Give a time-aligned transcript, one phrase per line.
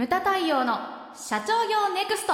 [0.00, 0.78] ムタ太陽の
[1.14, 2.32] 社長業ネクスト。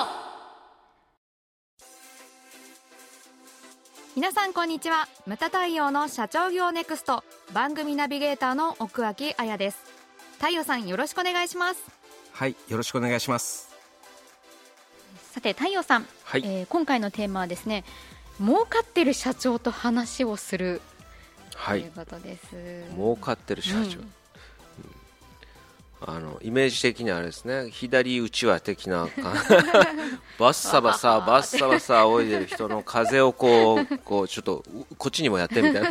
[4.15, 5.09] 皆さんこんにちは。
[5.27, 7.25] ムタ太陽の社長業ネクスト。
[7.53, 9.79] 番組ナビゲーターの奥脇彩です。
[10.35, 11.83] 太陽さんよろしくお願いします。
[12.31, 13.75] はいよろしくお願いします。
[15.33, 16.43] さて太陽さん、はい。
[16.45, 17.83] えー今回のテーマはですね
[18.39, 20.83] 儲かってる社長と話をする。
[21.57, 21.81] はい。
[21.81, 22.47] ということです、
[22.95, 24.13] 儲かってる社長、うんうん
[26.01, 27.71] あのイメージ的にはあれですね。
[27.71, 29.35] 左うちわ的な感
[30.39, 35.91] バッサバサバッサバサ仰いでる人の風をこうこうちょっとうこっちにもやってみたいな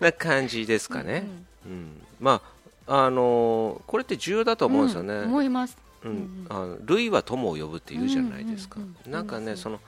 [0.00, 1.26] な感じですかね、
[1.64, 2.56] うんまあ
[2.88, 5.76] あのこれって重要だと思うんですよね、うん思います。
[6.04, 9.12] うん、あの類は友を呼ぶって言うじゃないですか、うんうんうん。
[9.12, 9.80] なんかねその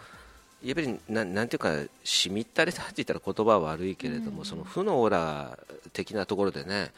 [0.65, 5.57] やっぱりななんていうかしみったれたって言ったら言葉は悪いけれども、その負のオーラ
[5.93, 6.91] 的なところでね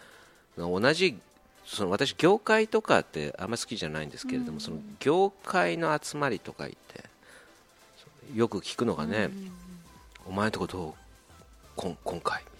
[0.56, 1.18] 同じ
[1.72, 7.04] その私業界とかってあんまり好きじゃないんですけれども、その業界の集まりとか言って
[8.34, 9.30] よく聞くのがね、
[10.26, 10.94] お前のとこどう
[11.76, 12.42] こん今回？
[12.42, 12.59] み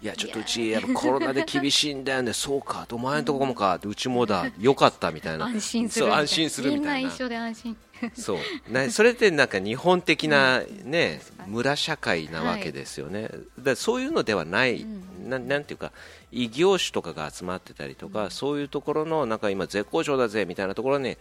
[0.00, 2.32] いやちょっとうちやっぱコロナで厳しいんだよね。
[2.34, 5.46] そうかお前のとこもかうちもだよかったみたいな。
[5.46, 6.16] 安心するみたいな。
[6.16, 6.96] そう安心するみたいな。
[6.98, 7.76] みんな一緒で安心。
[8.14, 8.72] そう。
[8.72, 14.84] なそれってなんか日本的な、ね村社会なわけですよね、だそういうのではない、
[15.26, 15.92] ななんていうか
[16.30, 21.16] 異業種とかが集まってたりとか、そういうところのなんか今絶好調だぜみたいなところに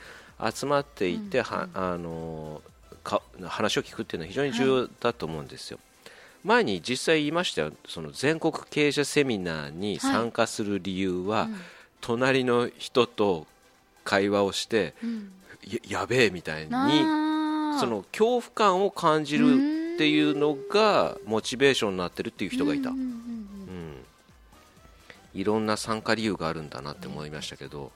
[0.53, 2.62] 集まっていて、はあの
[3.03, 5.80] か話を聞くっていうのは非常に重要だと思うんですよ、
[6.43, 11.49] 前に実際言いましたよその全国経営者セミナーに参加する理由は、
[12.02, 13.47] 隣の人と
[14.03, 14.94] 会話をして、
[15.89, 16.69] ややべえみたいに
[17.79, 23.17] その恐怖感を感じるっていうのがモチベーションになってるっていう人がいた、うん。
[25.33, 27.91] いろんな参加理由があるんだなって思いましたけど、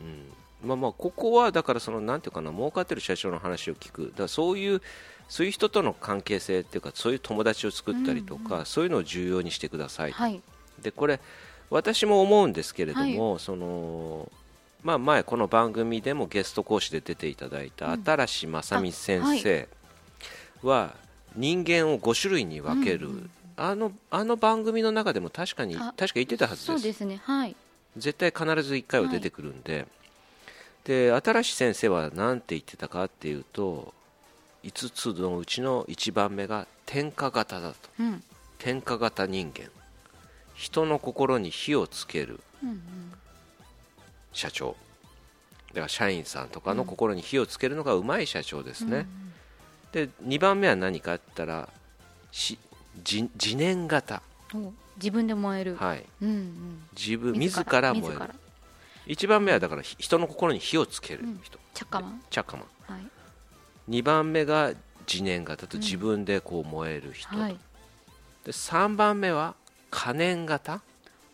[0.00, 0.32] うん
[0.64, 4.06] まあ、まあここはだからそのなんていうかな儲かってる社長の話を聞く。
[4.06, 4.82] だからそういう
[5.28, 10.40] そういう人との関係性っていうかそういう友達を作ったりとか、そういうのを重要にしてください、はい。
[10.82, 11.20] でこれ
[11.70, 14.30] 私も思うんですけれども、その
[14.82, 17.96] まあ、前この番組でもゲスト講師で出ていただいた
[18.26, 19.68] 新正美先生
[20.62, 20.94] は
[21.34, 26.66] 人間を5種類に分ける、あのあの番組の中でも確かにあ確か言ってたはずです。
[26.66, 27.20] そうですね。
[27.22, 27.56] はい。
[27.96, 29.86] 絶対必ず1回は出てくるんで、
[30.88, 33.92] で新しい先生は何て言ってたかっていうと
[34.64, 37.76] 5つのうちの1番目が天下型だと。
[38.00, 38.22] うん。
[38.58, 39.66] 天下型人間。
[40.54, 42.80] 人の心に火をつけるうん
[44.32, 44.76] 社長。
[45.68, 49.06] だから社員さんとかの心に火をつけるのがうまい社長ですね、
[49.92, 51.68] で2番目は何かって言ったら
[52.32, 52.58] し
[53.06, 54.22] 自自燃型、
[54.54, 56.82] お自分で燃える、はい、うんうん。
[56.96, 58.08] 自分自ら燃える。
[58.08, 58.34] 自ら
[59.08, 62.22] 1番目はだからひ人の心に火をつける人、チャッカマン。
[62.30, 62.94] チャッカマン。
[62.94, 63.06] はい。
[63.88, 64.72] 2番目が
[65.10, 67.30] 自燃型と自分でこう燃える人。
[67.30, 67.58] と、はい。
[68.44, 69.54] で3番目は
[69.90, 70.82] 可燃型。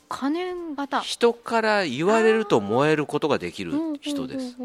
[0.08, 1.00] 可燃型。
[1.00, 4.56] 人から言われると燃えることができる人です。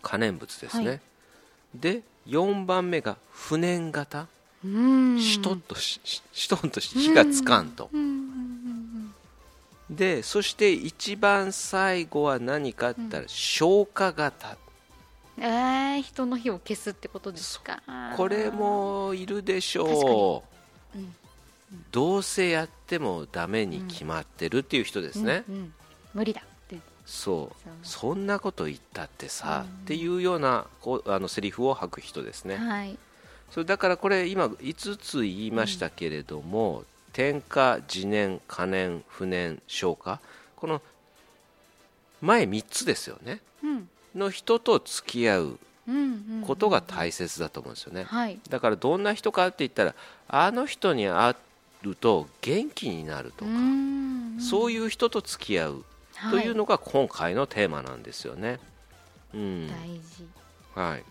[0.00, 1.00] 可燃物ですね、はい。
[1.74, 4.26] で4番目が不燃型。
[4.64, 5.20] ううん。
[5.20, 7.90] しとっとしししとんとし火がつかんと。
[7.92, 8.31] うんうんうん
[9.94, 14.48] でそして一番最後は何かって言ったら消火型。
[14.48, 14.56] うん
[15.38, 17.82] えー、人の火を消すってことですか？
[18.16, 20.44] これもいるでしょ
[20.94, 21.14] う、うん。
[21.90, 25.74] どうせやってもダメに決まってるっていう人ですね、うんうん。
[26.12, 26.76] 無理だって。
[27.06, 27.56] そう。
[27.64, 32.98] そうそんなこと言ったってさ、っていうようなこうあのセリフを吐く人ですね、はい。
[33.50, 40.20] それだからこれ今5つ言いましたけれども、点火自燃可燃不燃消火
[40.56, 40.80] この
[42.20, 43.40] 前3つですよね。
[43.62, 43.88] うん。
[44.14, 45.58] の人と付き合う
[46.46, 48.38] ことが大切だと思うんですよね、はい。
[48.48, 49.94] だからどんな人かって言ったら
[50.28, 51.34] あの人に会
[51.84, 53.50] うと元気になるとか、
[54.38, 55.84] そういう人と付き合う
[56.30, 58.60] というのが今回のテーマなんですよね、
[59.34, 59.68] うん。
[59.68, 60.26] 大事。
[60.74, 61.04] はい、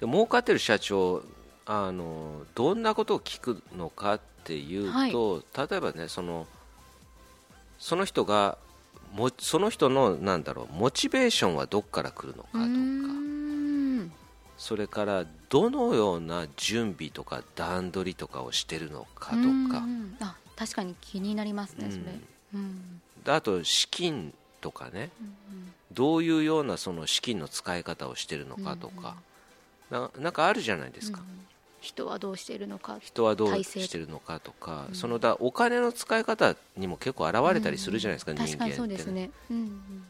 [0.00, 1.22] で儲かってる社長
[1.66, 6.46] あのどんなことを聞くのかっていうと、例えばねその
[7.78, 8.58] その人が
[9.12, 12.60] もその人のなんだろうモチベーションはどこから来るのかとか
[14.56, 20.16] それからどのような準備とか段取りとかをしてるのかとうかん。
[20.20, 22.18] あ確かに気になりますねそれ。
[22.54, 23.00] うん。
[23.24, 25.10] であと資金とかね、
[25.90, 29.16] どういうようなその資金の使い方をしてるのかとか、
[29.90, 31.22] ななんかあるじゃないですか、
[31.80, 39.30] 人はどうしているのか人はどうしてるのかとか、そのだお金の使い方にも結構現れたりするじゃないですか、人間って、確かにそうですね。
[39.50, 40.04] うんうん。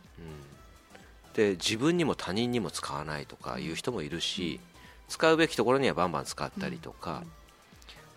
[1.34, 4.60] で自分にも他人にも使わないとかいう人もいるし、
[5.08, 7.22] 使うべきところにはバンバン使ったりとか、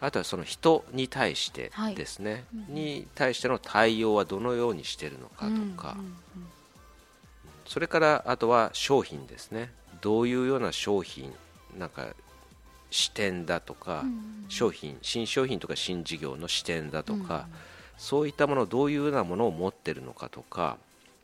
[0.02, 5.96] あとはその人に対してですね、に対しての対応はどのようにしているのかとか、
[7.66, 9.72] それからあとは商品ですね。
[10.02, 11.34] どういうような商品
[11.78, 12.08] なんか
[12.94, 14.06] 視点だとか、
[14.50, 17.48] 商品新商品とか新事業の視点だとか、
[17.98, 20.78] そういったものどういうようなものを持っているのかとか、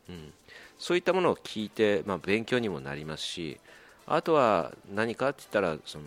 [0.10, 0.34] うん、
[0.80, 3.60] そういったものを聞いて、まあ、勉強にもなりますし
[4.08, 6.06] あとは何かって言ったらその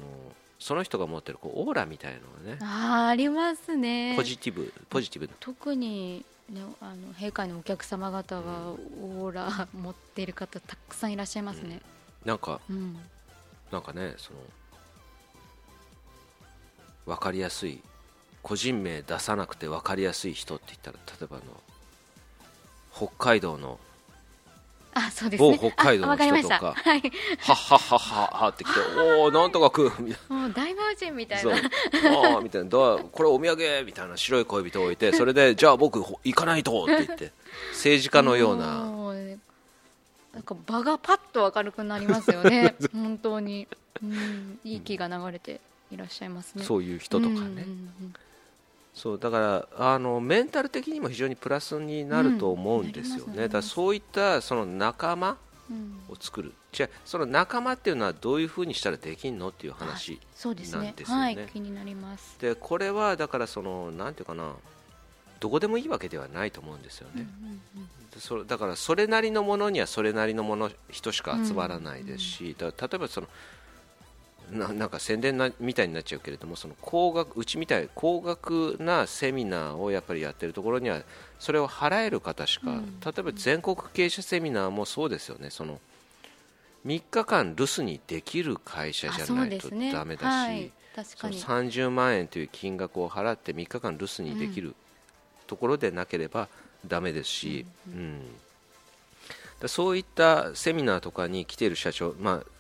[0.59, 4.15] その人が持ってるこうオーラみたいなのがねあありますね。
[4.17, 11.81] ポジティブポジティブ特に、ね、あの陛下のお客様方はオーラ持っている方たくさんいらっしゃいますね、
[12.23, 12.97] うん、なんか、うん、
[13.71, 14.39] なんかねその
[17.07, 17.81] 分かりやすい。
[18.43, 21.43] 個人名出さなくて分かりやすい人って言ったら例えばの
[22.93, 23.79] 北海道の
[24.95, 27.99] あそうですね、某北海道の人とか、かはい、はっはっはっ
[28.43, 37.33] はってきて、おお、なんとか食うみたいな、 もう大魔神みたいな、ああみたいな、これお土産みたいな白い恋人を置いて、 それで、じゃあ僕、行かないとって言って、
[37.71, 38.93] 政治家のような。
[40.35, 43.67] なんか場がパッと明るくなりますよね、 本当に、
[44.03, 45.61] うん、いい気が流れて
[45.93, 46.65] いらっしゃいますね。
[46.65, 47.39] そういう人とかね。
[47.39, 48.15] うんうんうん
[48.95, 55.39] そうだからあのメンタル的にも非常にプラスになると思うんですよね、うん、ねだからそういったその仲間
[56.11, 60.95] を作る、うん、じゃその仲間っていうのはどういうふうにしたらできんのっていう話なんですよね。
[61.07, 62.37] はい、気になります。
[62.39, 64.53] でこれはだからそのなんていうかな。
[65.41, 73.27] どこでもいいわけではないと思うんですよね、うんうんうん、それだからそれなりのものにはそれなりのもの人しか集まらないですし、だ例えばその
[74.53, 81.03] ななんか宣伝なみたいになっちゃうけれどもその高額うちみたい高額なセミナーをやっぱりやってるところには
[81.39, 85.51] それを払える方しか、うん、例えば全国経営者セミナーもそうですよね。
[85.51, 85.81] その
[86.87, 90.27] 3日間留守にできる会社じゃないとだめだし、ね。
[90.27, 90.73] はい、
[91.05, 94.75] その30万円という金額を払って3日間留守にできる
[95.47, 96.49] ところでなければ
[96.87, 98.21] だめですし、うん、うん。
[99.61, 102.53] うん、そういったセミナーとかに来ている社長、まあ、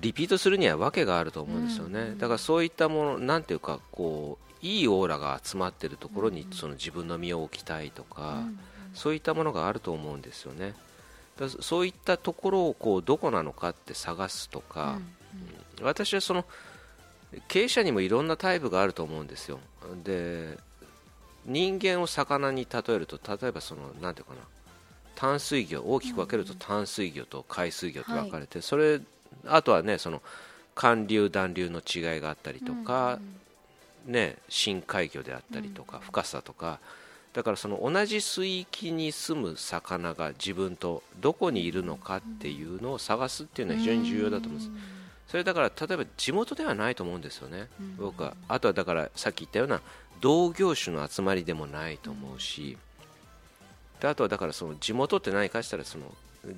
[0.00, 8.58] リピートするには訳があると思うんですよね、うん、だからそういったものなんていうかこういいオーラが集まっているところにその自分の身を置きたいとか、うん、
[8.94, 10.74] そういったものがあると思うんですよね。
[11.38, 14.98] だそういったところをこうどこなのかって探すとか、
[15.78, 16.44] うん、私はその
[17.48, 19.60] 経営者にもいろんなタイプがあると思うんですよ。
[20.04, 20.58] で
[21.46, 24.40] 人間を魚に例えると例えばそのなんていうかな
[25.14, 29.00] 淡水魚大きく分けると淡水魚と海水魚と分かれて、はい、それ
[29.46, 30.22] あとはねその
[30.74, 33.18] 寒流暖流の違いがあったりとか、
[34.06, 36.78] ね、深海魚であったりとか、深さとか
[37.32, 44.70] だからその同じ水域に住む魚が自分とどこにいるのかっていうのを探すっていうのは非常に重要だと思います。
[45.28, 47.68] それだから例えば地元ではないと思うんですよね、
[47.98, 48.34] 僕は。
[48.48, 49.80] あとはだからさっき言ったような
[50.20, 52.76] 同業種の集まりでもないと思うし、
[54.00, 56.06] であとはだからその地元って何かしたらその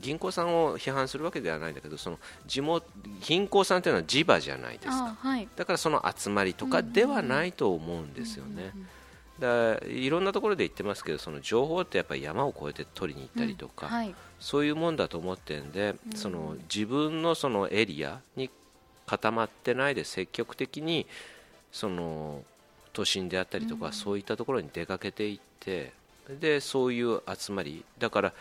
[0.00, 2.86] 銀行さんを批判するわけではないんだけどその地元
[3.20, 8.72] 銀行さんというのは地場じゃないですか、はい、だからその集まりとかではないと思うんですよね。
[9.40, 18.50] だいろんなところで言ってますけどその情報ってやっぱり山を越えて取りに行ったりとか、うんはい、そういうもんだと思ってるんで、その自分のそのエリアに
[19.06, 21.06] 固まってないで積極的に
[21.72, 22.42] その
[22.92, 25.92] 都心であったりとか、そういったところに出かけていって
[26.40, 27.84] でそういう集まり。
[27.98, 28.32] だから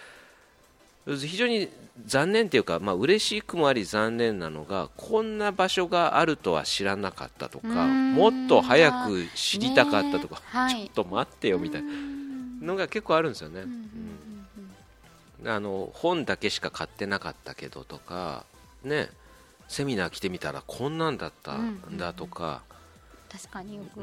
[1.06, 1.68] 非常に
[2.06, 11.90] 残念というか、まあ嬉しくもあり残念なのがこんな場所があるとは知らなかったとかもっと早く知りたかったとか、ちょっと待ってよみたいな
[12.62, 13.62] のが結構あるんですよね。
[15.44, 18.46] うん、あの本だけしか買ってなかったけどとか、
[18.84, 19.10] ね、
[19.68, 22.62] セミナー来てみたらこんなんだったんだとか。
[23.32, 24.02] 確かによく、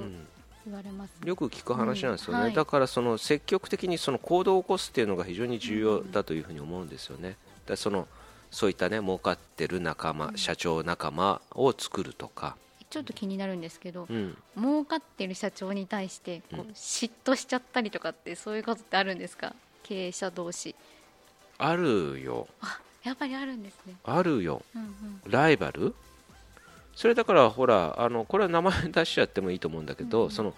[0.68, 7.36] 言われます、よく聞く話なんですよね、うんはい、だからその積極的にその行動を起こすっていうのが非常に重要だというふうに思うんですよね。
[7.66, 8.06] だその
[8.50, 12.56] そういったね儲かってる仲間、社長仲間を作るとか。
[12.90, 19.54] ちょっと気になるんですけど、うん、儲かってる社長に対してこう、嫉妬しちゃったりとかってそういうことってあるんですか？
[19.82, 20.74] 経営者同士。
[21.58, 22.48] あるよ。
[22.62, 23.94] あやっぱりあるんですね。
[24.04, 25.94] あるよ、うんうん、ライバル？
[26.98, 30.52] それだからほらあのこれは名前出しちゃってもいいと思うんだけど、うん、その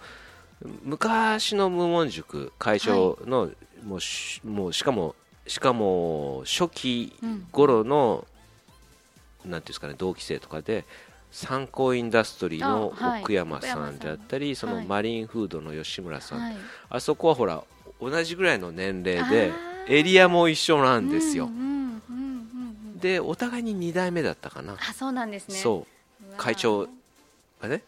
[0.83, 5.13] 昔の無門塾会長の、はい、もうしもうしかも
[5.45, 7.13] しかも初期
[7.51, 8.25] 頃の、
[9.45, 10.83] うん、なんていうんですかね同期生とかで
[11.31, 16.55] 参考インダストリーの奥山さんであったり、はい、そのマリンフードの吉村さん、はい、
[16.89, 17.63] あそこはほら
[18.01, 19.51] 同じぐらいの年齢で
[19.87, 21.51] エリアも一緒なんですよ。
[22.99, 24.73] でお互いに2代目だったかな。
[24.73, 25.55] あそうなんですね。
[25.55, 26.00] そう
[26.37, 26.87] 会長。
[27.61, 27.83] がね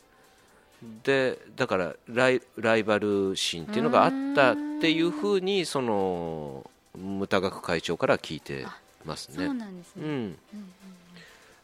[1.04, 8.68] でだからライライバル心っていうのがあったっていうふうにその牟田学会長から聞いて
[9.04, 9.46] ますね。
[9.48, 10.10] そうなんですね、うん。
[10.10, 10.38] うんうん、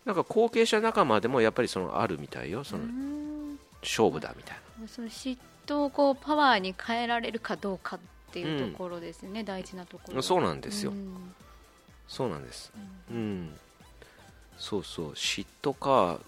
[0.06, 2.64] なんか後継者仲間でもやっぱりそのあるみたいよ。
[2.64, 2.84] その
[3.82, 4.88] 勝負だみたいな。
[4.88, 8.00] その嫉妬をこうパワーに変えられるかどうかっ
[8.32, 11.34] ていうところですね、うん、大事なところそうなんですよ、うん、
[12.08, 12.72] そうなんです、
[13.12, 13.60] うん、うん、
[14.58, 15.12] そうそう。
[15.12, 16.20] 嫉妬か、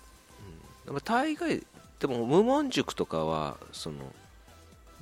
[0.88, 1.63] うん、大概
[2.00, 3.97] でも無門塾とかはその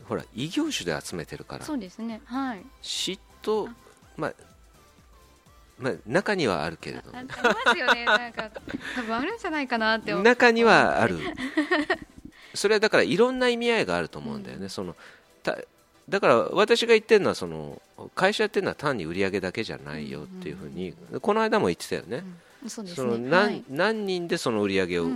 [0.05, 1.65] ほら異業種で集めてるから。
[1.65, 2.21] そうですね。
[2.25, 2.65] はい。
[2.81, 3.69] 嫉妬
[4.17, 4.33] まあ
[5.79, 8.03] まあ、中にはあるけれどありますよね。
[8.03, 8.51] なんか
[8.95, 11.17] 多分あるんじゃないかなって中にはある。
[12.53, 14.95] それはだからいろんな意味合いがあると思うんだよね、うん、その
[16.09, 17.81] だから私が言ってるのはその
[18.15, 22.23] 会社っていうのは単に売り上げだけじゃないよっていうふうに、この間も言ってたよね、
[22.67, 25.07] その何何人でその売り上げを、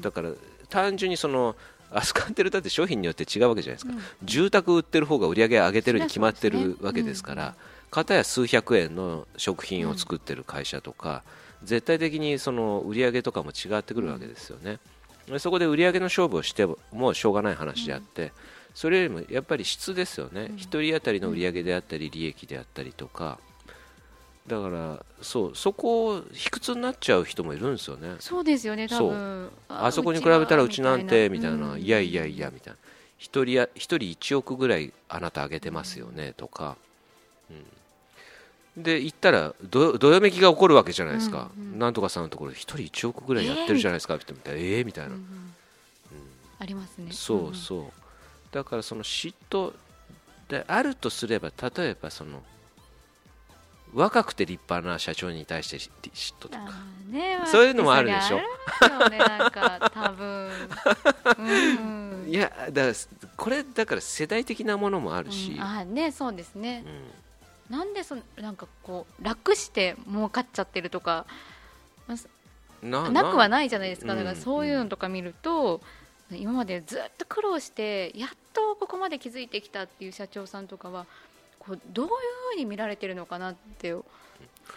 [0.00, 0.30] だから
[0.68, 1.56] 単純にその
[1.90, 7.54] 扱ってるだって商品によって違うわけじゃないですか、住宅売ってる方が売り上げ上げてるに決まってるわけですから、
[7.90, 11.22] 片や数百円の食品を作ってる会社とか、
[11.62, 14.78] 絶対的にその売り上げとかも違ってくるわけですよね。
[15.38, 18.32] そこで売り上げの勝負をしてもしょうがない話であって、
[18.74, 23.38] それよりもやっぱり質ですよね、1人当たりの売り上げであったり利益であったりとか、
[24.46, 28.16] だからそうそこを卑屈になっちゃう人もいるんですよね。
[28.20, 29.50] そうですよね多分。
[29.68, 32.78] あそこに比べたらうちなんてみたいな、うん、いやいやいやみたいな。
[33.24, 36.76] 一人や一人1億ぐらいあなたあげてますよねとか、
[38.76, 45.24] うん、で言ったらどどよめきが起こるわけじゃないですか、うんうん、なんとかさんのところで一人1億ぐらいやってるじゃないですかって言ったらええー、みたいな、うんうん、
[46.58, 47.06] ありますね。
[47.12, 47.84] そうそう、
[48.50, 49.72] だからその嫉妬
[50.48, 52.42] であるとすれば例えばその
[53.94, 56.58] 若くて立派な社長に対して嫉妬とか、
[57.08, 58.38] ね、そういうのもあるでしょ。
[58.38, 59.90] ね、なんか。
[59.94, 60.50] 多分、
[61.38, 62.94] うん、いやだから
[63.36, 66.84] これだから世代的なものもあるし、うん、あねそうですね、
[67.70, 71.26] うん、なんでそなんかこう楽して儲かっちゃってるとか。
[72.82, 74.14] ななくはないじゃないですか。
[74.14, 75.80] だからそういうのとか見ると、
[76.30, 81.06] うん、今までずっと苦労してやっとここまで気づいてきたっていう社長さんとかは
[81.66, 82.10] こうどういう
[82.52, 83.94] ふうに見られてるのかなって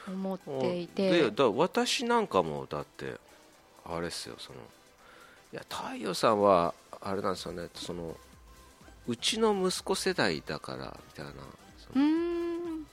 [0.08, 1.29] 思っていて。
[1.29, 3.15] でだ私なんかもだって
[3.86, 4.60] あれですよその
[5.53, 8.17] いや太陽さんはあれなんですよねその
[9.08, 11.32] うちの息子世代だからみたいな
[11.96, 12.86] うん。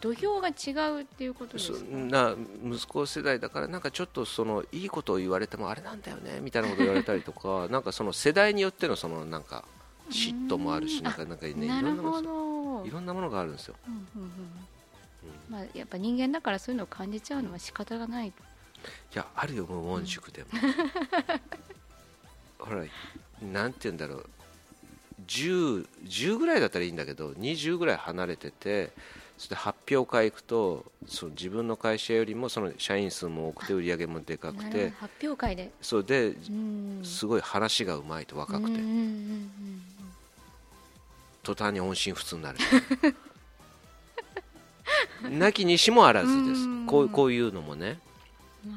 [0.00, 1.78] 土俵が違うっていうことですか？
[1.86, 2.34] な
[2.64, 9.64] 息子世代だからなんかちょっとそのいいことを言われてもあれなんだよねみたいなこと言われたりとかなんかその世代によってのそのなんか
[10.10, 12.41] 嫉妬もあるしなんかなんかねいろんなもの
[12.84, 14.30] いろんなものがあるんですよ、うんうんうん。
[15.48, 18.28] まあ、やっぱ人間だからそういうのを感じちゃうのは仕方がない。
[18.28, 18.32] い
[19.14, 20.48] やあるよ無音塾でも、
[22.58, 22.84] ほら
[23.40, 24.26] なんて言うんだろう。
[25.26, 28.90] 10, 10ぐらいだったらいいんだけど20ぐらい離れてて
[29.38, 34.90] そして発表会行くとその自分の会社よりもその社員数も多くて売り上げもでかくて。
[34.90, 35.70] 発表会で。
[35.80, 36.34] そうで
[37.02, 38.78] すごい話がうまいと若くて
[41.42, 42.58] 途端に音信不通になる。
[45.30, 46.86] なきにしもあらずです。
[46.86, 48.00] こうこういうのもね、
[48.66, 48.74] ま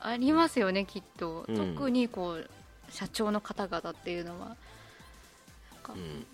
[0.00, 2.48] あ、ありますよねきっと、うん、特にこう
[2.90, 4.56] 社長の方々っていうのは。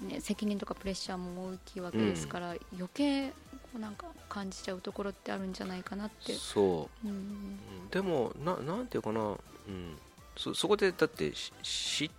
[0.03, 3.33] ね、うん、責任とかプレッシャーも大きいわけですから、うん、余計
[3.79, 6.35] なんか感じちゃうところってあるんじゃないかなって。
[6.35, 7.59] そう、うん、
[7.91, 9.97] でもななんていうかな、うん、
[10.37, 11.33] そそこでだって
[11.63, 12.11] し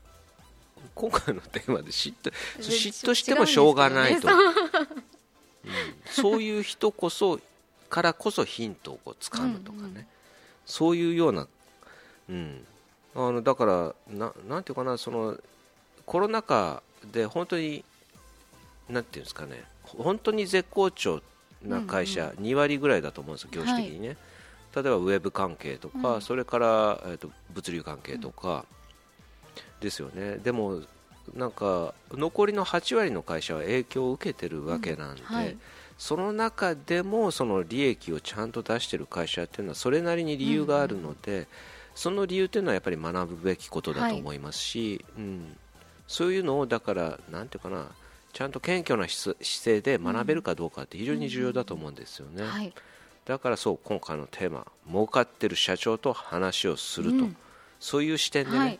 [0.99, 4.33] 今回のテーマで嫉妬嫉妬してもしょうがないと、ね、
[5.63, 5.67] う。
[5.69, 5.71] ん、
[6.11, 7.39] そういう人こそ
[7.89, 10.05] からこそヒントをこう掴むとかね、うんうん、
[10.65, 11.47] そういうような、
[12.29, 12.65] うん、
[13.15, 15.37] あのだからななんていうかなその
[16.05, 17.85] コロナ禍で本当に
[18.89, 19.63] なんていうんですかね。
[19.85, 21.21] 本当に絶好調
[21.63, 24.17] な会社、うんうん、2割ぐらいだと思うんですよ、業種的にね、はい、
[24.75, 28.65] 例えばウェブ関係とか、うん、それから、えーと、物流関係とか、
[29.79, 30.81] ですよね、でも
[31.35, 35.57] なんか残りの8割の会社は影響を受けてるわけなんで、うんはい、
[35.97, 41.47] その中でもその利益をちゃんと出している会社っていうのはそれなりに理由があるので、うんうん、
[41.95, 45.57] その理由というのはやっぱり学ぶべきことだと思いますし、はい、うん、
[46.07, 47.85] そういうのをだからなんていうかな
[48.33, 52.73] ちゃんと謙虚な姿勢で学べるかどうかって非常に重要だと思うんですよね、はい、
[53.25, 57.35] だからそう今回のテーマ儲かってる社長と話をすると、うん、
[57.79, 58.79] そういう視点でね、はい、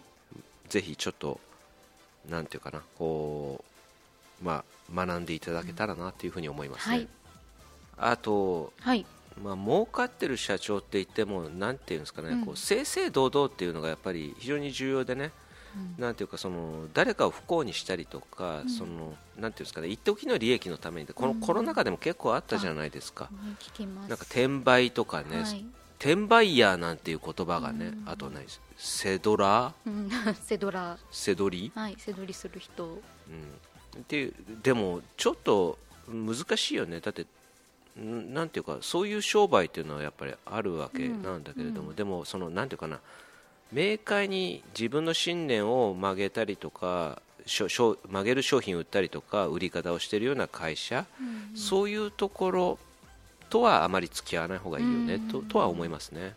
[0.70, 1.40] ぜひちょっと
[2.30, 3.64] なんていうかなこ
[4.42, 6.90] うまあ学んでいただけたらなというふうに思います。
[6.90, 7.08] ね、はい、
[7.98, 9.06] あと、はい、
[9.44, 15.32] まあ儲かってる社長って言ってもなんていうんですかね、うん、こう正々堂々っていうのがやっぱり非常に重要でね、
[15.98, 23.30] うん、なんていうかその誰かを不幸にしたりとか、うん、そのなんていうんですかね一時の利益のためにこのコロナ禍でも結構あったじゃないですか、
[24.08, 25.66] なんか転売とかね、はい、
[26.00, 28.46] 転売ヤーなんていう言葉がね、あとね
[28.78, 29.74] セドラ、
[30.42, 31.72] セドラ セドリ？
[31.76, 34.32] はいセドリする人、うん、で
[34.64, 35.78] でもちょっと
[36.08, 37.02] 難しいよね。
[37.02, 37.26] だって
[37.98, 43.00] なんていうかそういう商売っていうのはやっぱりあるわけなんだけれども、うん、でもそのなんていうかな
[43.74, 52.80] 明快に自分の信念を曲げたりとか曲げる商品を売ったりとか売り方をしているような会社、うん、そういうところ
[53.50, 56.36] とはあまり付き合わない方がいいよね、うん、ととは思いますね。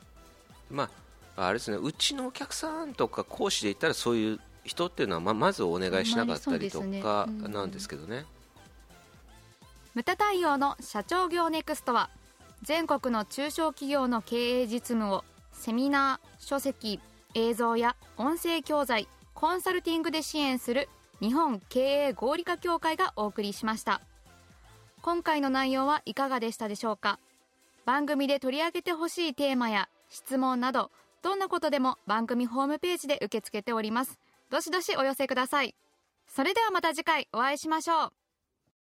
[0.71, 0.89] ま
[1.37, 8.25] あ、あれですねうちのお客さんとか講師で言ったらそういう人っていうのはままずお願いしなかったりとかなんですけどね。
[9.95, 12.09] ムタ対応の社長業ネクストは
[12.63, 16.99] 全国の中小企業の経営実務をセミナー書籍
[17.35, 20.89] 映像や音声教材コンサルティングで支援する
[21.21, 24.01] 日本経営合理化協会がお送りしました
[25.03, 27.19] 今回の内容はいかがでしたでしょうか？
[27.85, 30.93] 番組で取り上げてほしいテーマや質問など
[31.23, 34.21] どんなことでも番組ホームページで受け付けております。
[34.49, 35.75] どしどしお寄せください。
[36.29, 38.22] それではまた次回お会いしましょう。